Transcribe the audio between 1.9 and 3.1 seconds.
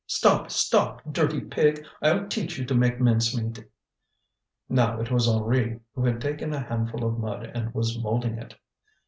I'll teach you to make